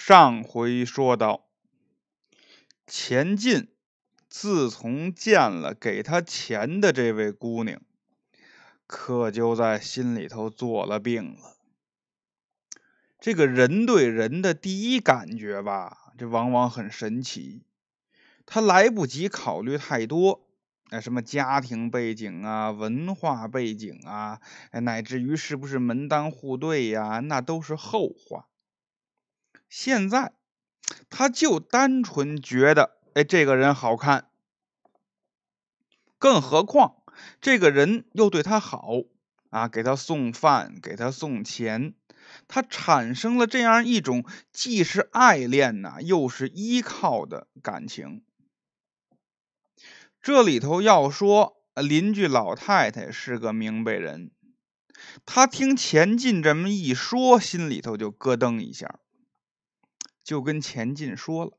[0.00, 1.48] 上回说到，
[2.86, 3.68] 钱进
[4.30, 7.82] 自从见了给他钱的这位姑娘，
[8.86, 11.56] 可就在心里头做了病了。
[13.18, 17.64] 这个人对人的第一感觉吧，这往往很神奇。
[18.46, 20.46] 他来不及考虑太多，
[20.90, 24.40] 哎，什么家庭背景啊、文化背景啊，
[24.70, 28.46] 乃至于是不是门当户对呀，那都是后话。
[29.68, 30.32] 现在，
[31.10, 34.30] 他就单纯觉得，哎，这个人好看。
[36.18, 37.02] 更何况，
[37.40, 38.94] 这个人又对他好
[39.50, 41.94] 啊，给他送饭，给他送钱，
[42.48, 48.24] 他产生了这样一种既是爱恋呐，又是依靠的感情。
[50.20, 54.32] 这里头要说，邻居老太太是个明白人，
[55.24, 58.98] 她听钱进这么一说，心里头就咯噔一下。
[60.28, 61.52] 就跟钱进说了，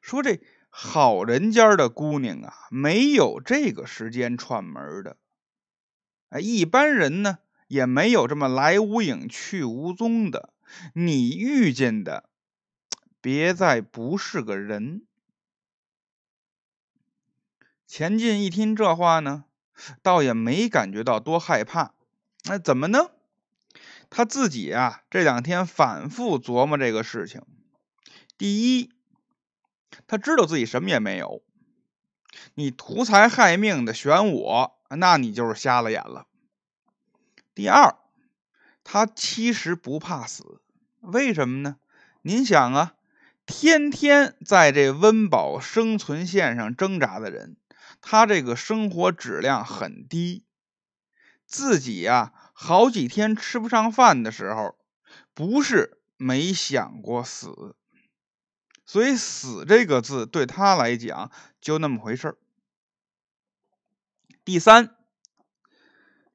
[0.00, 5.16] 说这好人家的姑娘啊，没有这个时间串门的。
[6.28, 10.54] 哎，一般人呢也没有这么来无影去无踪的。
[10.94, 12.30] 你遇见的，
[13.20, 15.04] 别再不是个人。
[17.88, 19.46] 钱进一听这话呢，
[20.00, 21.94] 倒也没感觉到多害怕。
[22.44, 23.10] 那怎么呢？
[24.08, 27.42] 他自己啊，这两天反复琢磨这个事情。
[28.40, 28.90] 第一，
[30.06, 31.42] 他知道自己什么也没有。
[32.54, 36.26] 你图财害命的选我，那你就是瞎了眼了。
[37.54, 37.98] 第二，
[38.82, 40.62] 他其实不怕死，
[41.00, 41.76] 为什么呢？
[42.22, 42.94] 您想啊，
[43.44, 47.58] 天天在这温饱生存线上挣扎的人，
[48.00, 50.46] 他这个生活质量很低。
[51.44, 54.78] 自己呀，好几天吃不上饭的时候，
[55.34, 57.76] 不是没想过死。
[58.90, 62.36] 所以“死”这个字对他来讲就那么回事儿。
[64.44, 64.96] 第三，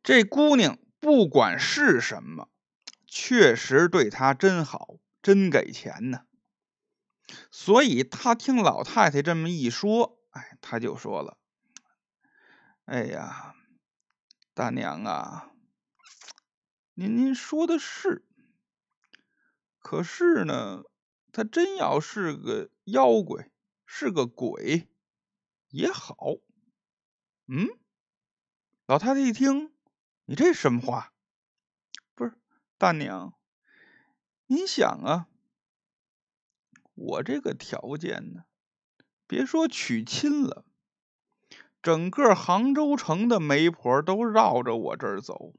[0.02, 2.48] 这姑娘不管是什么，
[3.06, 6.22] 确实对他真好，真给钱呢。
[7.52, 11.38] 所以他听老太太这么一说，哎，他就说了
[12.86, 13.54] ：“哎呀，
[14.54, 15.52] 大娘啊，
[16.94, 18.24] 您您说的是，
[19.80, 20.84] 可是呢？”
[21.35, 23.51] 他真要是个妖怪，
[23.85, 24.88] 是个鬼
[25.68, 26.16] 也好。
[27.47, 27.68] 嗯，
[28.85, 29.73] 老太太一听，
[30.23, 31.12] 你这什么话？
[32.13, 32.40] 不是
[32.78, 33.34] 大娘，
[34.46, 35.28] 您想啊，
[36.94, 38.46] 我这个条件呢，
[39.28, 40.63] 别说娶亲了，
[41.81, 45.53] 整个杭州城的媒婆都绕着我这儿走。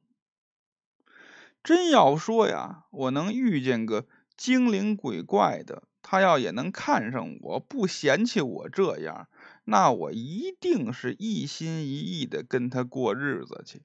[1.62, 4.08] 真要说呀，我能遇见个。
[4.36, 9.28] 精灵鬼怪的，他要也能看上我，不嫌弃我这样，
[9.64, 13.82] 那我一定是一心一意的跟他过日子去。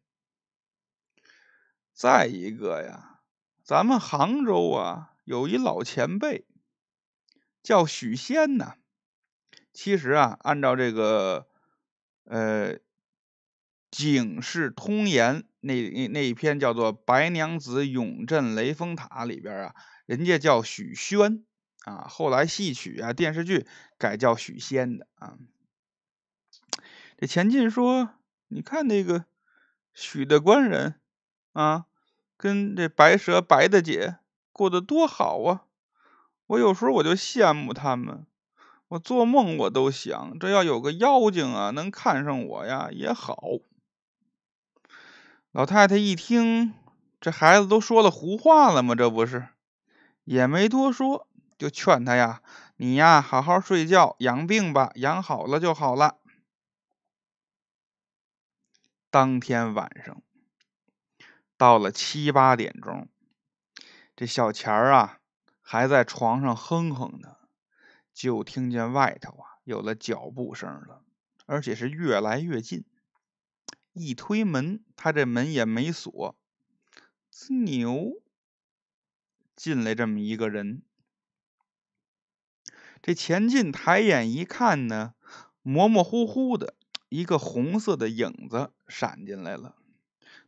[1.93, 3.21] 再一个呀，
[3.63, 6.45] 咱们杭州啊，有一老前辈
[7.63, 8.75] 叫许仙呐。
[9.71, 11.47] 其实啊，按照这个
[12.25, 12.75] 呃
[13.89, 19.75] 《警世通言》那那那一篇叫做《白娘子永镇雷峰塔》里边啊。
[20.05, 21.43] 人家叫许宣
[21.83, 23.67] 啊，后来戏曲啊、电视剧
[23.97, 25.37] 改叫许仙的啊。
[27.17, 28.09] 这钱进说
[28.49, 29.25] ：“你看那个
[29.93, 30.99] 许的官人
[31.53, 31.85] 啊，
[32.35, 34.17] 跟这白蛇白大姐
[34.51, 35.65] 过得多好啊！
[36.47, 38.25] 我有时候我就羡慕他们，
[38.87, 43.39] 我做梦我都想，这要有个妖精啊，能看上我呀也好。”
[45.53, 46.73] 老太太一听，
[47.19, 48.95] 这孩子都说了胡话了吗？
[48.95, 49.49] 这不是？
[50.31, 51.27] 也没多说，
[51.57, 52.41] 就劝他呀
[52.77, 56.19] ：“你呀，好好睡觉，养病吧，养好了就好了。”
[59.11, 60.23] 当天晚上
[61.57, 63.09] 到了七八点钟，
[64.15, 65.19] 这小钱儿啊
[65.59, 67.35] 还在床上哼哼呢，
[68.13, 71.03] 就听见外头啊有了脚步声了，
[71.45, 72.85] 而且是越来越近。
[73.91, 76.37] 一推门，他这门也没锁，
[77.29, 78.21] 滋牛。
[79.61, 80.81] 进来这么一个人，
[82.99, 85.13] 这钱进抬眼一看呢，
[85.61, 86.75] 模模糊糊的
[87.09, 89.75] 一个红色的影子闪进来了。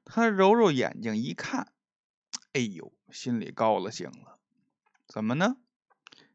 [0.03, 1.71] 他揉揉眼睛一看，
[2.53, 4.39] 哎呦，心里高了兴了。
[5.05, 5.57] 怎么呢？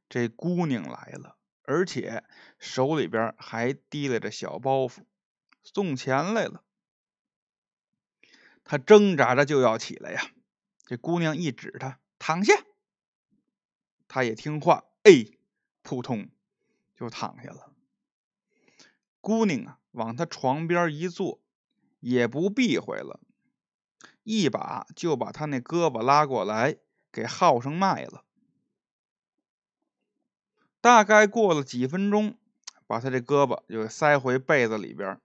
[0.08, 2.22] 这姑娘来了，而且
[2.60, 5.00] 手里边还提拉着小包袱，
[5.64, 6.62] 送钱来了。
[8.62, 10.30] 他挣扎着就要起来呀，
[10.86, 11.98] 这姑娘一指他。
[12.19, 12.53] 躺下，
[14.09, 15.38] 他也听话，哎，
[15.82, 16.29] 扑通
[16.94, 17.73] 就躺下了。
[19.20, 21.41] 姑娘啊，往他床边一坐，
[22.00, 23.20] 也不避讳了，
[24.23, 26.79] 一把就把他那胳膊拉过来，
[27.11, 28.25] 给号上脉了。
[30.81, 32.38] 大概过了几分钟，
[32.87, 35.21] 把他这胳膊又塞回被子里边，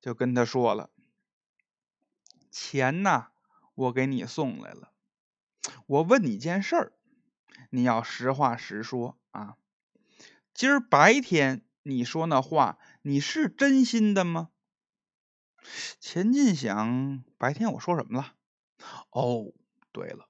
[0.00, 0.90] 就跟他说了
[2.50, 3.28] ：“钱呐，
[3.74, 4.92] 我给你送来了。
[5.86, 6.92] 我问你件事儿，
[7.70, 9.56] 你要实话实说啊。
[10.54, 14.50] 今儿白天你说那话。”你是真心的吗？
[16.00, 18.34] 钱进想，白天我说什么了？
[19.10, 19.52] 哦，
[19.92, 20.28] 对了，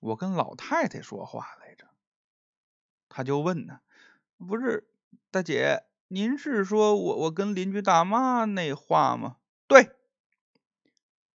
[0.00, 1.86] 我跟老太太说话来着。
[3.10, 3.80] 他就问呢，
[4.38, 4.88] 不是
[5.30, 9.36] 大姐，您是说我我跟邻居大妈那话吗？
[9.66, 9.90] 对，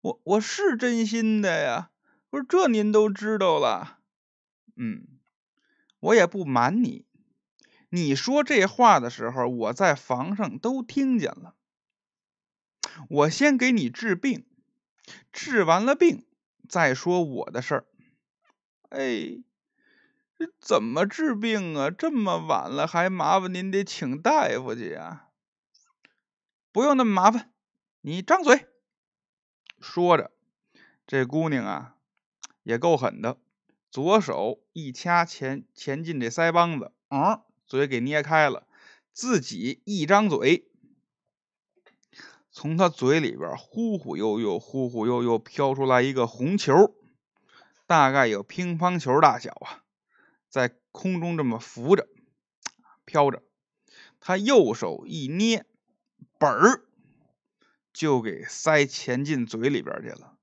[0.02, 1.90] 我我是真心的呀。
[2.34, 4.00] 不是这您都知道了。
[4.74, 5.06] 嗯，
[6.00, 7.06] 我也不瞒你。
[7.90, 11.54] 你说这话的时候，我在房上都听见了。
[13.08, 14.44] 我先给你治病，
[15.30, 16.26] 治完了病
[16.68, 17.86] 再说我的事儿。
[18.88, 19.40] 哎，
[20.36, 21.88] 这怎么治病啊？
[21.88, 25.28] 这么晚了，还麻烦您得请大夫去呀？
[26.72, 27.52] 不用那么麻烦，
[28.00, 28.66] 你张嘴。
[29.80, 30.32] 说着，
[31.06, 31.92] 这姑娘啊
[32.64, 33.38] 也够狠的，
[33.92, 37.40] 左手一掐前前进这腮帮子，嗯。
[37.66, 38.66] 嘴给捏开了，
[39.14, 40.68] 自己一张嘴，
[42.52, 46.94] 从他嘴里边忽忽悠悠、忽忽悠悠飘出来一个红球，
[47.86, 49.82] 大概有乒乓球大小啊，
[50.50, 52.06] 在空中这么浮着、
[53.06, 53.42] 飘着。
[54.20, 55.64] 他右手一捏，
[56.38, 56.84] 本儿
[57.94, 60.33] 就给塞前进嘴里边去了，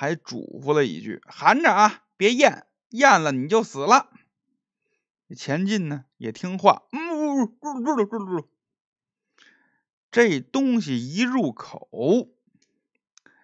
[0.00, 4.08] 还嘱咐了一句：“含着啊，别咽，咽了你就死了。”
[5.36, 7.00] 钱进呢也听话，嗯，
[7.46, 8.46] 咕噜咕噜
[10.10, 12.30] 这东西一入口，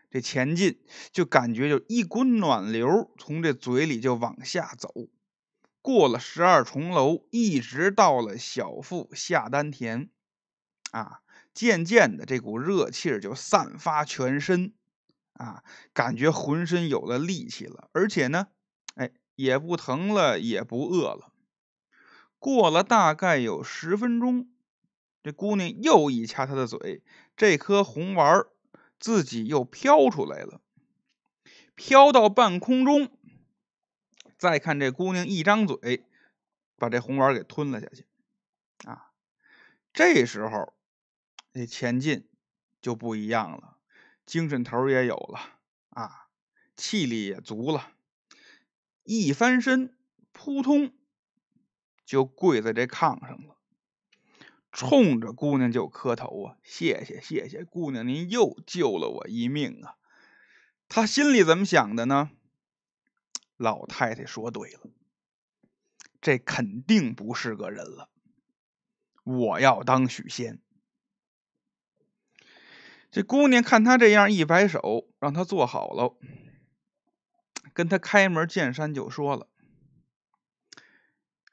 [0.09, 0.83] 这钱进
[1.13, 5.11] 就感觉就一股暖流从这嘴里就往下走，
[5.83, 10.09] 过了十二重楼，一直到了小腹下丹田，
[10.91, 11.21] 啊，
[11.53, 14.73] 渐渐的这股热气就散发全身，
[15.39, 15.63] 啊，
[15.93, 18.49] 感觉浑身有了力气了，而且呢，
[18.95, 21.33] 哎，也不疼了，也不饿了。
[22.39, 24.49] 过了大概有十分钟，
[25.23, 27.03] 这姑娘又一掐他的嘴，
[27.37, 28.47] 这颗红丸
[28.99, 30.61] 自己又飘出来了，
[31.75, 33.11] 飘到半空中。
[34.39, 36.05] 再看这姑娘一张嘴，
[36.77, 38.07] 把这红丸给吞了下去。
[38.85, 39.11] 啊，
[39.93, 40.75] 这时候
[41.53, 42.29] 这前进
[42.81, 43.76] 就不一样了，
[44.27, 45.59] 精神头也有了
[45.89, 46.29] 啊，
[46.77, 47.93] 气力也足了，
[49.05, 49.97] 一翻身，
[50.33, 50.93] 扑通。
[52.05, 53.57] 就跪在这炕上了，
[54.71, 56.57] 冲着姑娘就磕头啊！
[56.63, 59.97] 谢谢谢谢，姑娘您又救了我一命啊！
[60.89, 62.31] 他心里怎么想的呢？
[63.57, 64.83] 老太太说对了，
[66.21, 68.09] 这肯定不是个人了。
[69.25, 70.61] 我要当许仙。
[73.17, 76.19] 这姑娘看他这样，一摆手，让他坐好了，
[77.73, 79.49] 跟他开门见山就说了。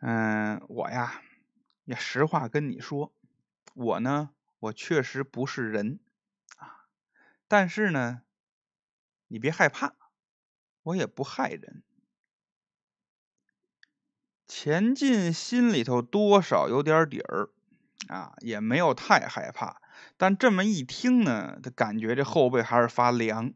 [0.01, 1.21] 嗯，我呀，
[1.85, 3.13] 也实话跟你说，
[3.75, 6.01] 我呢，我确实不是人
[6.57, 6.83] 啊，
[7.47, 8.23] 但是呢，
[9.29, 9.95] 你别害怕，
[10.81, 11.81] 我也不害人。
[14.45, 17.51] 钱进心里头多少有点底儿
[18.09, 19.81] 啊，也没有太害怕，
[20.17, 23.53] 但这么一听呢，他感觉这后背还是发凉，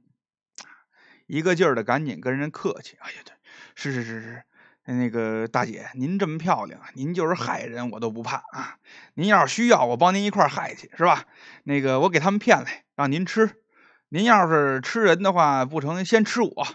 [1.28, 3.34] 一个劲儿的赶紧跟人客气，哎呀，对，
[3.76, 4.44] 是是是是。
[4.90, 8.78] 那个大姐，您这么漂亮，您就是害人我都不怕啊！
[9.16, 11.26] 您要是需要，我帮您一块害去，是吧？
[11.66, 13.62] 那个我给他们骗来，让您吃。
[14.08, 16.68] 您要是吃人的话，不成，先吃我。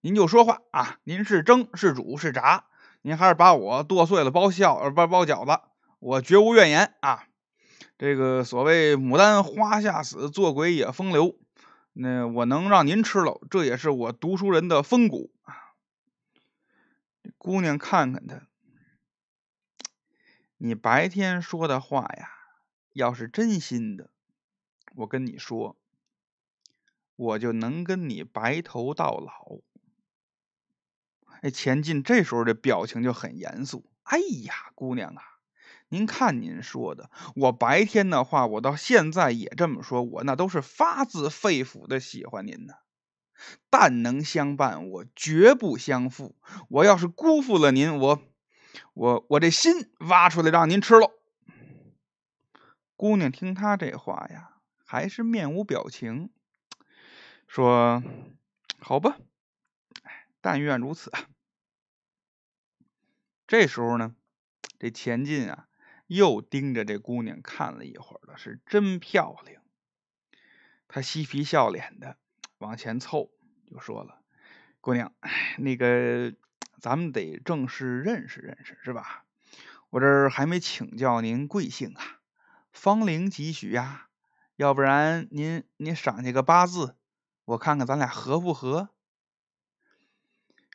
[0.00, 0.96] 您就说话啊！
[1.04, 2.64] 您是蒸是煮是炸，
[3.02, 5.60] 您还是把我剁碎了包馅呃包包饺子，
[5.98, 7.26] 我绝无怨言啊！
[7.98, 11.36] 这个所谓牡丹花下死，做鬼也风流。
[11.92, 15.74] 那我能让您吃了，这也是我读书人的风骨啊！
[17.38, 18.46] 姑娘，看看他，
[20.58, 22.30] 你白天说的话呀，
[22.92, 24.10] 要是真心的，
[24.94, 25.76] 我跟你说，
[27.16, 29.58] 我就能跟你白头到老。
[31.40, 33.90] 哎，钱进这时候的表情就很严肃。
[34.04, 35.22] 哎呀，姑娘啊，
[35.88, 42.74] 您看您说的，我白天的话，我到现在也这么说，我那都是发自肺腑的喜欢您呢。
[43.70, 46.36] 但能相伴，我绝不相负。
[46.68, 48.22] 我要是辜负了您，我
[48.94, 51.12] 我我这心挖出来让您吃喽。
[52.96, 56.30] 姑娘听他这话呀，还是面无表情，
[57.46, 58.02] 说
[58.80, 59.18] ：“好吧，
[60.40, 61.12] 但愿如此。”
[63.46, 64.16] 这时候呢，
[64.80, 65.67] 这钱进啊，
[66.08, 69.62] 又盯着这姑娘看了一会儿了，是真漂亮。
[70.88, 72.16] 他嬉皮笑脸的
[72.58, 73.30] 往前凑，
[73.70, 74.20] 就说了
[74.80, 75.14] ：“姑娘，
[75.58, 76.34] 那个
[76.80, 79.24] 咱们得正式认识认识，是吧？
[79.90, 82.20] 我这儿还没请教您贵姓啊？”
[82.72, 84.08] 芳龄几许呀？
[84.56, 86.96] 要不然您您赏下个八字，
[87.44, 88.88] 我看看咱俩合不合？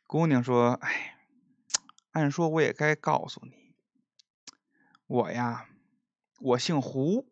[0.06, 1.18] 姑娘说：“哎，
[2.12, 3.63] 按说我也该告诉你，
[5.14, 5.70] 我呀，
[6.40, 7.32] 我姓胡，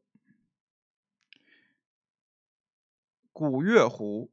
[3.34, 4.32] 古月胡。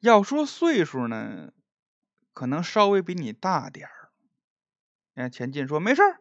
[0.00, 1.54] 要说岁数呢，
[2.34, 4.12] 可能稍微比你大点儿。”
[5.16, 6.20] 哎，钱进说：“没事儿，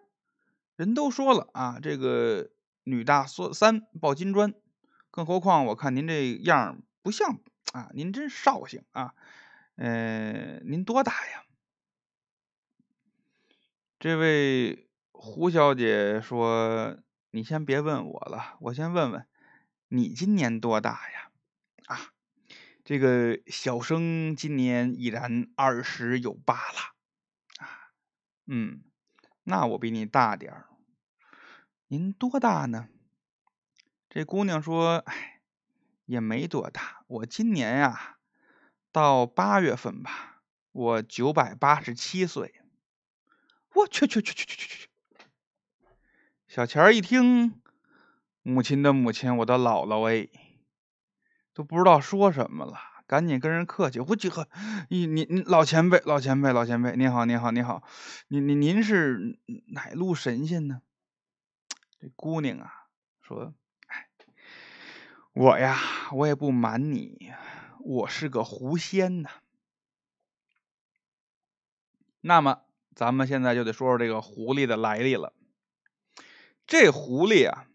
[0.77, 2.49] 人都说了啊，这个。”
[2.87, 4.53] 女大三抱金砖，
[5.09, 7.41] 更何况我看您这样不像
[7.73, 9.15] 啊，您真绍兴啊，
[9.75, 11.43] 呃，您多大呀？
[13.97, 14.84] 这位
[15.17, 16.97] 胡小姐说
[17.31, 19.25] ：“你先别问我了，我先问问
[19.87, 21.31] 你今年多大呀？”
[21.87, 22.11] 啊，
[22.83, 26.79] 这个小生今年已然二十有八了
[27.57, 27.91] 啊，
[28.45, 28.83] 嗯，
[29.43, 30.67] 那我比你大点儿。
[31.87, 32.89] 您多大呢？
[34.09, 35.41] 这姑娘说：“哎，
[36.05, 37.03] 也没多大。
[37.07, 38.17] 我今年呀，
[38.91, 42.61] 到八月份吧，我九百八十七岁。”
[43.75, 44.89] 我去去去去去去去！
[46.55, 47.61] 小钱儿一听，
[48.41, 50.29] 母亲的母亲，我的姥姥哎，
[51.53, 54.47] 都不知道说什么了，赶紧跟人客气：“我几个，
[54.87, 57.83] 您您老前辈，老前辈，老前辈，您好，您好，您好，
[58.29, 59.37] 您您您是
[59.73, 60.81] 哪路神仙呢？”
[61.99, 62.71] 这姑娘啊，
[63.21, 63.53] 说
[63.87, 64.07] ：“哎，
[65.33, 65.77] 我呀，
[66.13, 67.33] 我也不瞒你，
[67.81, 69.29] 我是个狐仙呐。
[72.21, 72.61] 那么，
[72.95, 75.33] 咱们现在就得说说这个狐狸的来历了。
[76.67, 77.67] 这狐狸啊，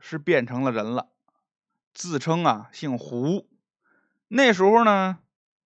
[0.00, 1.10] 是变成了人了，
[1.92, 3.48] 自称啊姓胡。
[4.28, 5.20] 那时候呢，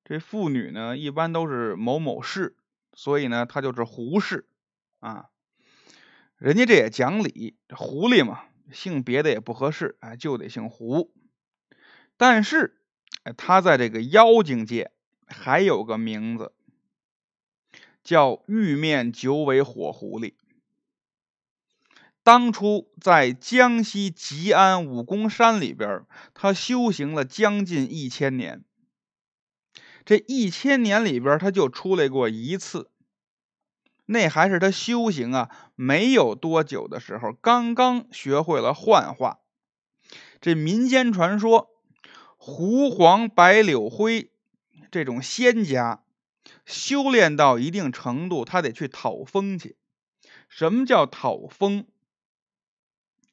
[0.05, 2.57] 这妇女呢一般都是某某氏，
[2.93, 4.47] 所以呢，他就是胡氏
[5.01, 5.31] 啊。”
[6.37, 11.13] 人家这也讲理，狐狸嘛，姓别的也不合适，哎，就得姓胡。
[12.17, 12.81] 但是，
[13.25, 14.93] 哎，他在这个妖精界
[15.27, 16.53] 还有个名字，
[18.05, 20.35] 叫玉面九尾火狐狸。
[22.29, 26.05] 当初在江西吉安武功山里边，
[26.35, 28.63] 他修行了将近一千年。
[30.05, 32.91] 这一千年里边，他就出来过一次。
[34.05, 39.39] 那还是他修行啊没有多久的时候，刚刚学会了幻化。
[40.39, 41.71] 这民间传说，
[42.37, 44.31] 狐黄白柳灰
[44.91, 46.03] 这种仙家
[46.67, 49.79] 修炼到一定程度，他得去讨风去。
[50.51, 51.87] 什么叫讨风？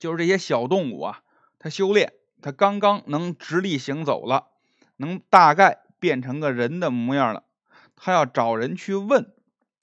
[0.06, 1.22] 就是这些小动物啊，
[1.58, 4.50] 它修炼，它刚刚能直立行走了，
[4.98, 7.42] 能大概变成个人的模样了，
[7.96, 9.34] 它要找人去问。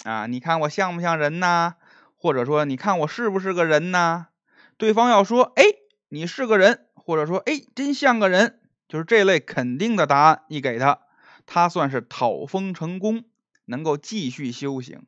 [0.05, 1.75] 啊，你看我像不像人呐？
[2.17, 4.29] 或者说，你看我是不是个人呐？
[4.77, 5.65] 对方要说，哎，
[6.09, 11.01] 你是个人，或者说，哎，真像个人，就是这类肯定的答案，你给他，
[11.47, 13.25] 他算是讨封成功，
[13.65, 15.05] 能够继续修行。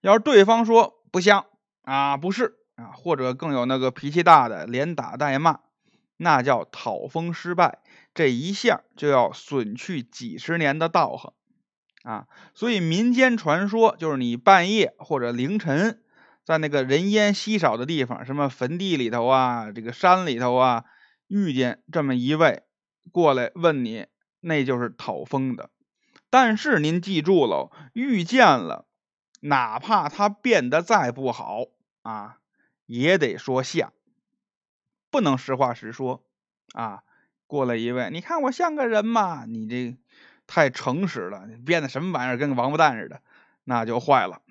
[0.00, 1.46] 要是对方说不像
[1.82, 5.60] 啊，不是啊，或者更有那个脾气大的，连打带骂，
[6.16, 7.80] 那叫讨封失败，
[8.14, 11.34] 这一下就要损去几十年的道行。
[12.02, 16.02] 啊，所以民间传说就是你半夜或者凌晨，
[16.46, 20.84] 在那个人烟稀少的地方，什么坟地里头啊，这个山里头啊，
[21.28, 22.62] 遇见这么一位
[23.12, 24.06] 过来问你，
[24.40, 25.68] 那就是讨封的。
[26.30, 28.86] 但是您记住了，遇见了，
[29.40, 31.66] 哪怕他变得再不好
[32.00, 32.38] 啊，
[32.98, 33.92] 也得说像，
[35.10, 36.24] 不能实话实说
[36.72, 37.02] 啊。
[37.46, 39.44] 过来一位，你看我像个人吗？
[39.46, 39.96] 你这。
[40.52, 43.22] 太诚实了，你变的什么玩意儿，跟个王八蛋似的，
[43.62, 44.42] 那就坏了。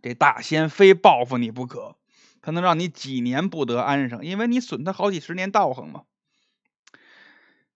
[0.00, 1.96] 这大仙非报复你不可，
[2.40, 6.04] 他能让你几年不得安生，因为你损他好几十年道行嘛。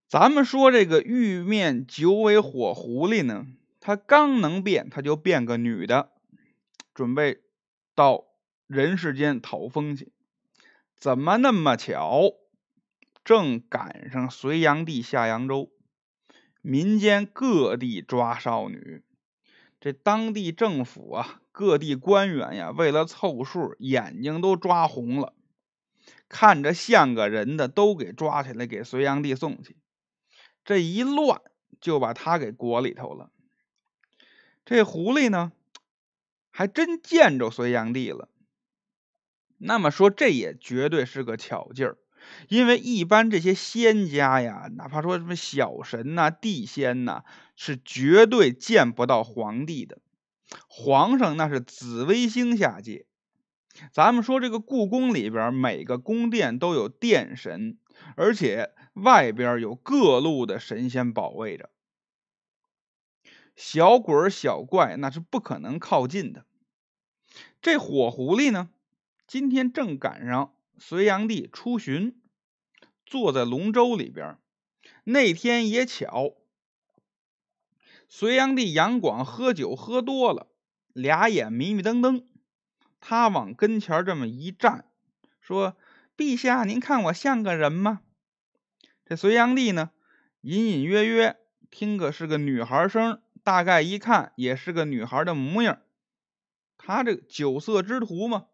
[0.08, 3.46] 咱们说这个玉面九尾火狐狸呢，
[3.78, 6.12] 它刚能变，它就变个女的，
[6.94, 7.42] 准备
[7.94, 8.24] 到
[8.66, 10.12] 人世间讨风去。
[10.96, 12.32] 怎么那么巧，
[13.24, 15.70] 正赶上隋炀帝下扬州。
[16.62, 19.04] 民间各地抓少女，
[19.78, 25.32] 这当地政府啊，各地官员呀，为了凑数，眼睛都抓红了，
[26.28, 29.76] 看着像个人的都给抓起来，给隋炀帝送去。
[30.64, 31.40] 这一乱，
[31.80, 33.30] 就把他给裹里头了。
[34.64, 35.52] 这狐狸呢，
[36.50, 38.28] 还真见着隋炀帝了。
[39.58, 41.98] 那么说，这也绝对是个巧劲儿，
[42.48, 47.24] 因为一般这些仙家呀，哪怕说什么小神呐、地仙呐，
[47.56, 49.98] 是绝对见不到皇帝的。
[50.68, 53.06] 皇上那是紫微星下界。
[53.92, 57.78] 咱们说这个故宫里边，每个宫殿都有殿神，
[58.16, 61.70] 而且外边有各路的神仙保卫着。
[63.54, 66.44] 小鬼小怪那是不可能靠近的。
[67.60, 68.70] 这火狐狸呢，
[69.26, 72.20] 今天正赶上隋炀帝出巡，
[73.04, 74.38] 坐在龙舟里边。
[75.02, 76.34] 那天也巧，
[78.08, 80.46] 隋炀帝杨广喝酒喝多了，
[80.92, 82.24] 俩眼迷迷瞪瞪。
[83.00, 84.84] 他往跟前这么一站，
[85.40, 85.76] 说
[86.16, 88.02] ：“陛下，您看我像个人吗？”
[89.04, 89.90] 这隋炀帝呢，
[90.40, 91.36] 隐隐约约
[91.70, 93.20] 听个是个女孩声。
[93.42, 95.80] 大概一看也是个女孩的模样，
[96.76, 98.46] 他这个酒色之徒嘛，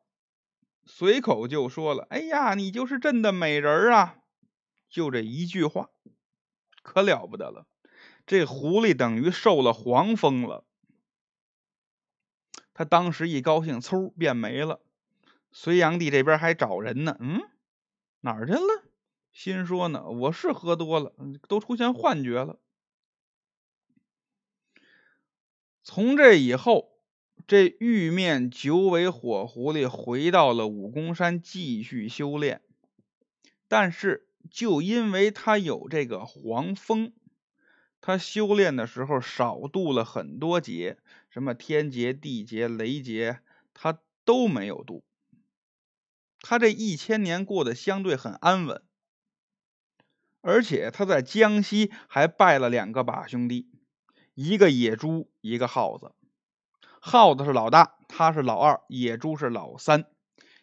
[0.84, 4.18] 随口就说了：“哎呀，你就是朕的美人啊！”
[4.90, 5.90] 就这一句话，
[6.82, 7.66] 可了不得了。
[8.26, 10.64] 这狐狸等于受了黄风了，
[12.74, 14.80] 他当时一高兴，嗖变没了。
[15.50, 17.40] 隋炀帝这边还找人呢，嗯，
[18.20, 18.84] 哪儿去了？
[19.32, 21.14] 心说呢，我是喝多了，
[21.48, 22.58] 都出现幻觉了。
[25.82, 26.91] 从这以后，
[27.46, 32.62] 这玉面九尾火狐狸回到了武功山继续修炼。
[33.68, 37.12] 但是，就因为他有这个黄风，
[38.00, 40.99] 他修炼的时候少渡了很多劫，
[41.30, 43.40] 什么天劫、地劫、雷劫，
[43.72, 45.02] 他都没有渡。
[46.40, 48.83] 他这一千年过得相对很安稳，
[50.40, 53.70] 而且他在江西还拜了两个把兄弟。
[54.35, 56.12] 一个野猪，一个耗子。
[57.04, 60.04] 耗子是老大，他是老二；野猪是老三。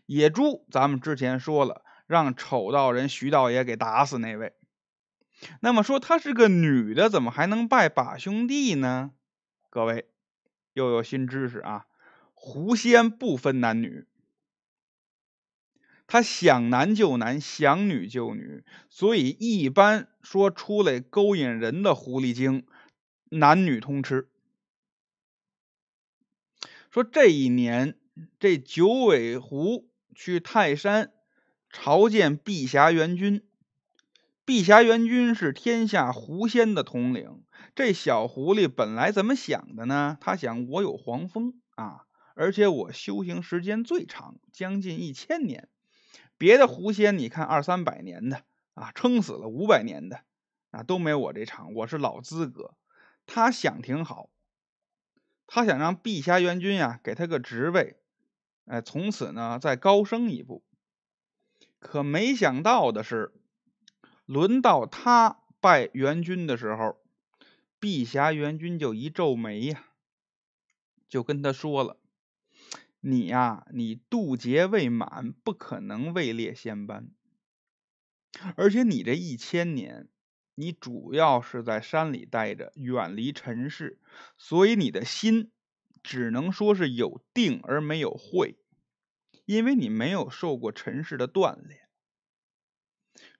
[0.06, 4.54] 野猪，咱们之前说了，让丑道人徐道爷给打死那位。
[5.60, 9.12] 那么说她是个女的，怎么还能拜把兄弟呢？
[9.70, 10.08] 各位
[10.72, 11.88] 又有新知识啊！
[12.34, 14.08] 狐仙不分男女，
[16.08, 22.66] 他想男就男，想女就女，所以一般说出来勾引人的狐狸精。
[23.32, 24.29] 男女通吃。
[26.90, 28.00] 说这一年，
[28.40, 31.14] 这九尾狐去泰山
[31.70, 33.46] 朝见碧霞元君。
[34.44, 37.44] 碧霞元君是天下狐仙的统领。
[37.76, 40.18] 这小狐狸本来怎么想的呢？
[40.20, 45.70] 他想，我有黄蜂啊，而且我修行时间最长，将近一千年。
[46.40, 48.42] 别的狐仙，你看二三百年的
[48.74, 50.22] 啊，撑死了五百年的
[50.72, 51.72] 啊，都没我这长。
[51.76, 52.74] 我是老资格。
[53.28, 54.32] 他想挺好，
[55.52, 57.98] 他想让碧霞元君呀给他个职位，
[58.66, 60.64] 哎，从此呢再高升一步。
[61.80, 63.34] 可没想到的是，
[64.28, 67.02] 轮到他拜元君的时候，
[67.80, 69.88] 碧霞元君就一皱眉呀，
[71.08, 71.98] 就跟他说了
[73.02, 77.10] ：“你呀，你渡劫未满，不可能位列仙班，
[78.56, 80.08] 而且你这一千年。”
[80.60, 83.98] 你主要是在山里待着，远离尘世，
[84.38, 85.52] 所以你的心
[86.04, 88.58] 只能说是有定而没有慧，
[89.46, 91.88] 因为你没有受过尘世的锻炼。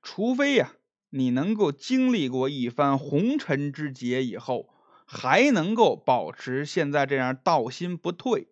[0.02, 0.78] 除非呀，
[1.10, 4.74] 你能够经历过一番红尘之劫以后，
[5.06, 8.48] 还能够保持现在这样道心不退，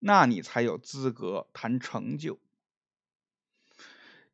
[0.00, 2.38] 那你才有资格谈成就。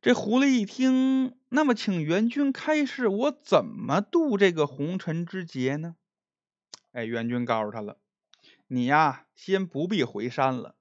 [0.01, 5.97] 这狐狸一听，那么请元君开示，我怎么渡这个红尘之劫呢？
[6.93, 7.99] 哎，元君告诉他了，
[8.67, 10.77] 你呀，先不必回山了，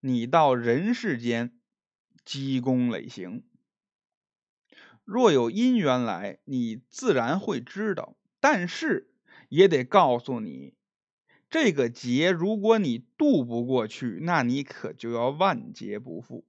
[0.00, 1.60] 你到人世间
[2.24, 3.44] 积功累行，
[5.04, 8.16] 若有因缘来，你自然会知道。
[8.40, 9.12] 但是
[9.50, 10.72] 也得告诉你，
[11.50, 16.46] 这个劫如果你渡不过去，那你可就要万劫不复。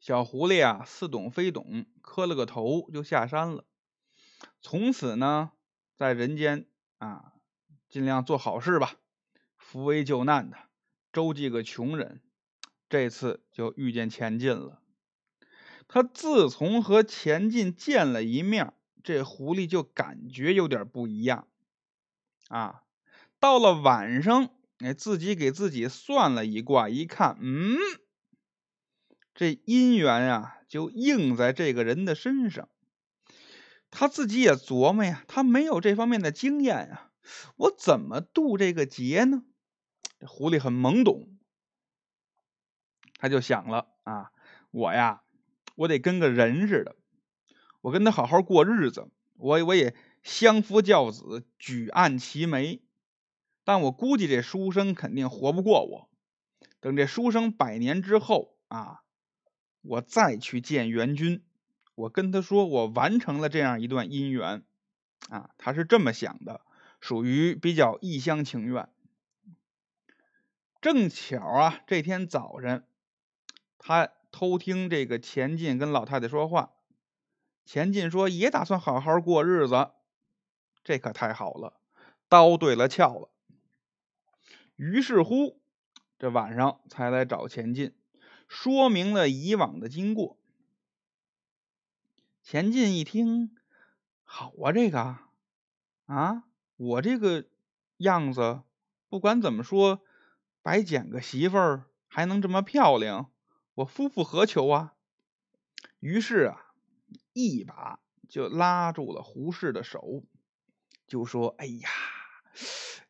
[0.00, 3.64] 小狐狸啊，似懂非懂，磕了个头就下山了。
[4.60, 5.52] 从此呢，
[5.96, 6.66] 在人间
[6.98, 7.32] 啊，
[7.88, 8.94] 尽量做好事吧，
[9.56, 10.56] 扶危救难的，
[11.12, 12.22] 周济个穷人。
[12.88, 14.80] 这次就遇见钱进了。
[15.88, 21.48] 他自从和钱进见了一面，这狐狸就感觉有点不一样
[22.48, 22.82] 啊。
[23.40, 27.76] 到了晚上，哎，自己给自己算了一卦，一看，嗯，
[29.38, 32.68] 这姻缘啊，就应在这个人的身上。
[33.88, 37.12] 他自己也琢磨呀，他没有这方面的经验呀，
[37.54, 39.44] 我怎么渡这个劫呢？
[40.26, 41.38] 狐狸很懵懂，
[43.20, 44.32] 他就想了啊，
[44.72, 45.22] 我呀，
[45.76, 46.96] 我得跟个人似的，
[47.80, 52.82] 我跟他好好过日子，我我也相夫教子，举案齐眉。
[53.62, 56.10] 但我估计这书生肯定活不过我。
[56.80, 59.02] 等这书生百年之后啊，
[59.88, 61.42] 我再去见元君，
[61.94, 64.62] 我跟他说我完成了这样一段姻缘
[65.30, 66.60] 啊，他是这么想的，
[67.00, 68.88] 属于比较一厢情愿。
[70.82, 72.84] 正巧啊，这天早晨，
[73.78, 76.74] 他偷听这个钱进跟老太太说话，
[77.64, 79.90] 钱进说也打算好好过日子，
[80.84, 81.80] 这可太好了，
[82.28, 83.30] 刀对了鞘了。
[84.76, 85.58] 于是乎，
[86.18, 87.94] 这晚上才来找钱进，
[88.48, 90.36] 说明了以往的经过。
[92.42, 93.54] 钱进一听，
[94.24, 95.18] 好啊，这个
[96.06, 96.44] 啊，
[96.76, 97.46] 我这个
[97.98, 98.62] 样子，
[99.08, 100.00] 不管怎么说，
[100.62, 103.30] 白捡个媳妇儿还能这么漂亮，
[103.74, 104.94] 我夫复何求啊？
[106.00, 106.72] 于是啊，
[107.34, 110.24] 一把就拉住了胡适的手，
[111.06, 111.88] 就说：“哎呀。”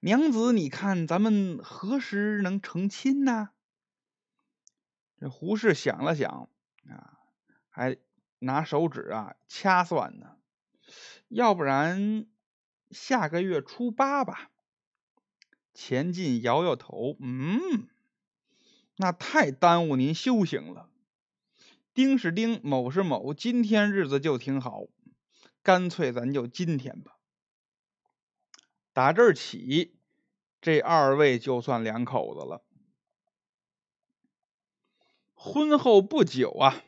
[0.00, 3.50] 娘子，你看咱们何时能成亲呢？
[5.20, 6.48] 这胡适想了想
[6.88, 7.18] 啊，
[7.68, 7.96] 还
[8.38, 10.36] 拿手指啊掐算呢。
[11.28, 12.26] 要不然
[12.90, 14.50] 下个月初八吧。
[15.74, 17.88] 钱进摇摇头，嗯，
[18.96, 20.88] 那太耽误您修行了。
[21.94, 24.86] 丁是丁，卯是卯，今天日子就挺好，
[25.62, 27.18] 干脆咱就今天吧。
[28.92, 29.96] 打这儿起，
[30.60, 32.64] 这二位就算两口子了。
[35.48, 36.82] 婚后不久啊，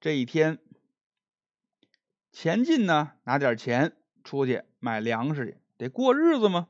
[0.00, 0.58] 这一天，
[2.32, 6.68] 钱进呢拿点钱出去买粮食去，得过日子吗？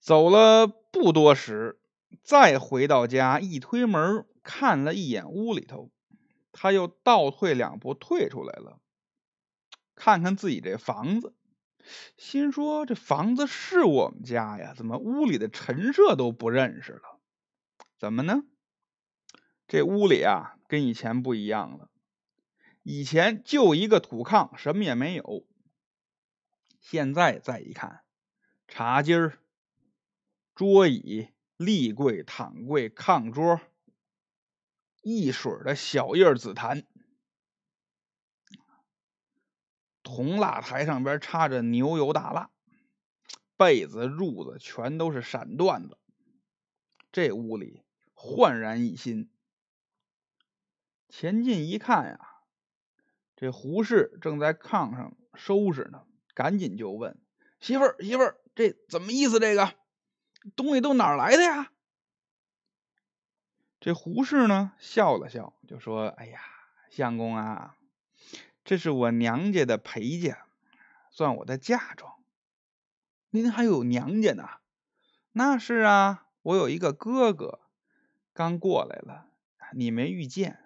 [0.00, 1.78] 走了不多时，
[2.24, 5.92] 再回到家，一推门看了一眼屋里头，
[6.50, 8.80] 他又倒退两步退出来了，
[9.94, 11.32] 看看自己这房子。
[12.16, 17.20] 心说：“这房子是我们家呀，怎么屋里的陈设都不认识了？
[17.96, 18.42] 怎么呢？
[19.68, 21.90] 这屋里啊，跟以前不一样了。
[22.82, 25.44] 以前就一个土炕，什么也没有。
[26.80, 28.04] 现在再一看，
[28.68, 29.12] 茶几、
[30.54, 33.60] 桌椅、立柜、躺柜、炕桌，
[35.02, 36.84] 一水的小叶紫檀。”
[40.04, 42.52] 铜蜡台上边插着牛油大蜡，
[43.56, 45.98] 被子褥子全都是闪缎子，
[47.10, 47.82] 这屋里
[48.14, 49.28] 焕然一新。
[51.08, 52.18] 前进一看呀，
[53.36, 57.18] 这胡适正在炕上收拾呢，赶紧就问
[57.60, 59.38] 媳妇儿：“媳妇儿，这怎么意思？
[59.38, 59.74] 这个
[60.54, 61.72] 东西都哪来的呀？”
[63.80, 66.40] 这胡适呢笑了笑，就说：“哎呀，
[66.90, 67.76] 相公啊。”
[68.64, 70.48] 这是我娘家的陪嫁，
[71.10, 72.14] 算我的嫁妆。
[73.30, 74.48] 您还有娘家呢？
[75.30, 77.60] 那是啊，我有一个哥哥，
[78.32, 79.28] 刚过来了，
[79.72, 80.65] 你没遇见。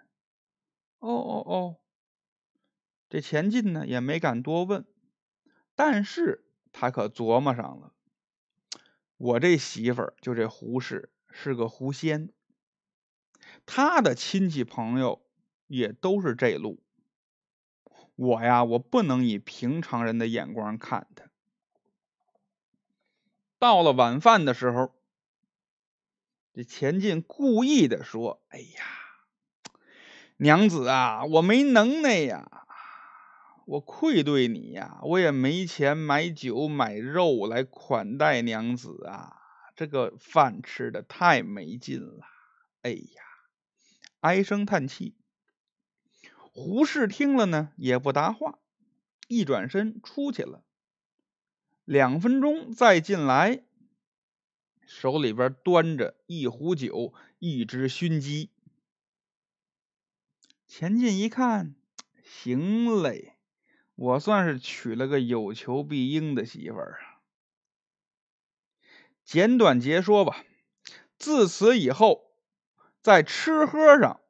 [1.01, 1.77] 哦哦哦，
[3.09, 4.85] 这钱进呢也没敢多问，
[5.75, 7.95] 但是他可琢磨上了，
[9.17, 12.33] 我这媳妇儿就这胡氏是个狐仙，
[13.65, 15.27] 他的亲戚朋友
[15.67, 16.83] 也都是这路。
[18.17, 21.31] 我呀，我不能以平常人的眼光看他。
[23.59, 24.95] 到了晚饭的时候，
[26.53, 28.85] 这钱进故意的说：“哎呀，
[30.43, 32.65] 娘子啊，我没能耐呀，
[33.67, 39.37] 我愧对你呀，我也没钱买酒买肉来款待娘子啊，
[39.77, 42.25] 这个饭吃的太没劲了。”
[42.81, 43.23] 哎呀，
[44.21, 45.15] 唉声叹气。
[46.53, 48.59] 胡适听了呢，也不答话，
[49.29, 50.65] 一转身出去了。
[51.85, 53.63] 两分钟再进来，
[54.87, 58.49] 手里边端着一壶酒，一只熏鸡。
[60.71, 61.75] 钱进一看，
[62.23, 63.35] 行嘞，
[63.97, 67.19] 我算是娶了个有求必应的媳妇儿啊。
[69.25, 70.45] 简短截说吧，
[71.19, 72.31] 自此以后，
[73.03, 74.21] 在吃喝上。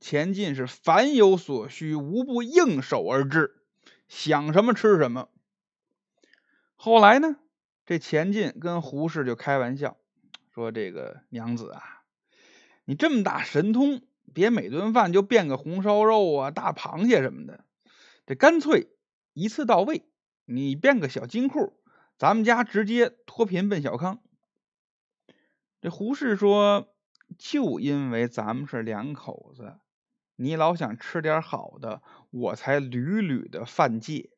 [0.00, 3.64] 钱进是凡有所需，无不应手而至，
[4.06, 5.28] 想什么吃什么。
[6.76, 7.36] 后来呢，
[7.84, 9.98] 这钱进跟胡适就开玩笑
[10.54, 12.04] 说：“这个娘子啊，
[12.84, 17.64] 你这么大神通，别每顿饭就变个红烧肉啊、大螃蟹什么的，
[18.26, 18.88] 这干脆
[19.32, 20.04] 一次到位，
[20.44, 21.72] 你变个小金库，
[22.16, 24.20] 咱们家直接脱贫奔小康。”
[25.80, 26.94] 这胡适说
[27.38, 29.78] ：“就因为咱们是两口子，
[30.36, 34.30] 你老想吃点好的，我才屡屡的犯戒，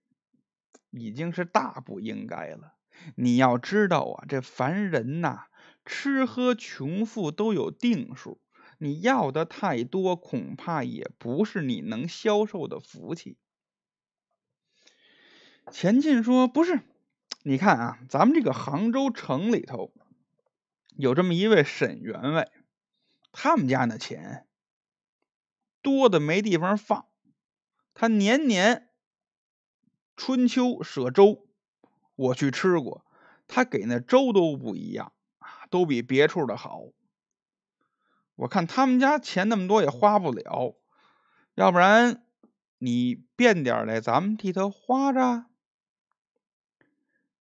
[0.90, 2.74] 已经是大不应该了。”
[3.16, 5.46] 你要知道啊，这凡人呐，
[5.84, 8.40] 吃喝穷富都有定数。
[8.82, 13.36] 你要的太多，恐怕也不是你能消受的福气。
[15.70, 16.80] 钱进说：“不是，
[17.44, 19.92] 你看啊，咱们这个杭州城里头
[20.96, 22.50] 有这么一位沈员外，
[23.30, 24.48] 他们家那钱
[25.80, 27.06] 多的没地方放，
[27.94, 28.88] 他年年
[30.16, 31.46] 春秋舍粥。”
[32.16, 33.06] 我去吃过，
[33.46, 36.82] 他给那粥都不一样啊，都比别处的好。
[38.42, 40.76] 我看他们家钱那么多也花不了，
[41.54, 42.24] 要不然
[42.78, 45.46] 你变点来，咱们替他花着。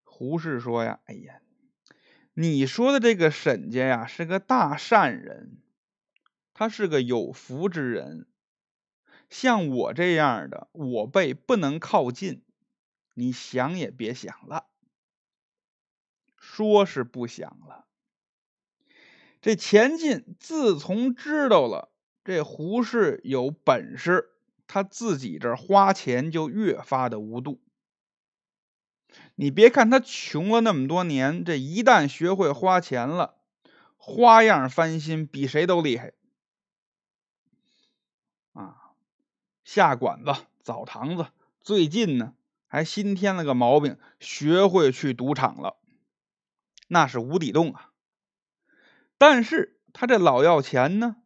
[0.03, 1.41] 胡适说呀：“哎呀，
[2.33, 5.57] 你说的这个沈家呀是个大善人，
[6.53, 8.27] 他是个有福之人。
[9.27, 12.43] 像我这样的，我辈不能靠近，
[13.15, 14.67] 你想也别想了。”
[16.37, 17.87] 说是不想了。
[19.41, 21.91] 这钱进自从知道了
[22.23, 24.29] 这胡适有本事，
[24.67, 27.59] 他自己这花钱就越发的无度。
[29.35, 33.35] 你别看他穷了那么多年，这一旦学会花钱了，
[33.97, 36.13] 花样翻新，比谁都厉害。
[38.53, 38.93] 啊，
[39.63, 41.25] 下馆子、澡堂子，
[41.61, 42.35] 最近呢
[42.67, 45.77] 还新添了个毛病，学会去赌场了。
[46.87, 47.90] 那是无底洞啊！
[49.21, 51.17] 但是他这老要钱呢，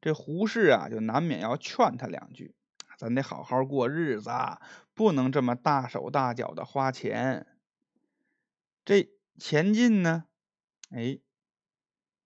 [0.00, 2.56] 这胡适啊就难免要劝他两句
[2.98, 4.28] ：“咱得好好过日子，
[4.92, 7.46] 不能这么大手大脚的花钱。”
[8.84, 10.24] 这钱进呢，
[10.90, 11.20] 哎，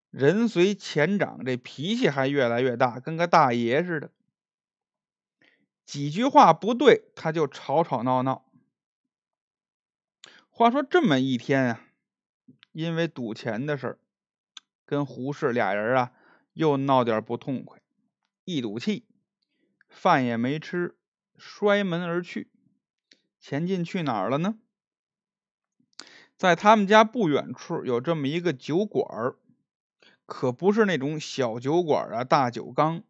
[0.08, 4.10] 人随钱长，这脾气还越来越大，跟个大爷似的。
[5.84, 8.50] 几句话不对，他就吵吵闹闹。
[10.48, 11.84] 话说这么一天啊。
[12.72, 13.98] 因为赌钱的事儿，
[14.92, 16.12] 跟胡适俩人啊
[16.52, 17.80] 又闹点不痛快，
[18.44, 19.06] 一赌气，
[19.88, 20.98] 饭也没吃，
[21.38, 22.50] 摔门而去。
[23.40, 24.58] 钱进去哪儿了呢？
[26.36, 29.36] 在他们家不远处有这么一个酒馆儿，
[30.26, 33.02] 可不是那种小酒馆啊，大酒缸，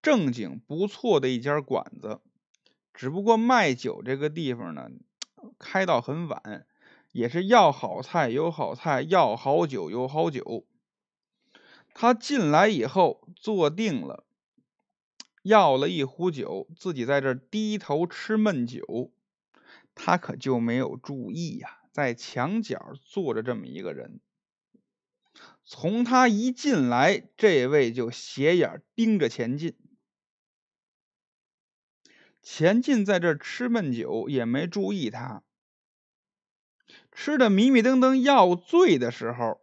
[0.00, 2.22] 正经不错的一家馆子。
[2.94, 4.88] 只不过卖酒这个地方呢，
[5.58, 6.64] 开到很晚。
[7.12, 10.64] 也是要好菜有好菜，要好酒有好酒。
[12.00, 14.24] 他进来以后坐定了，
[15.42, 19.12] 要了一壶酒，自己在这低头吃闷酒。
[19.96, 24.20] 他可就没有注意呀，在墙角坐着这么一个人。
[25.64, 29.76] 从他一进来，这位就斜眼盯着钱进。
[32.40, 35.42] 钱进在这吃闷酒，也没注意他。
[37.10, 39.60] 吃的迷迷瞪瞪要醉的时候，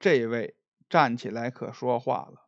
[0.00, 0.55] 这位
[0.88, 2.46] 站起来可说话了。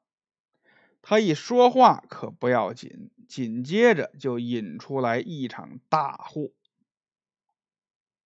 [1.01, 6.51] 他一说话可不要紧，紧接着就引出来一场大祸。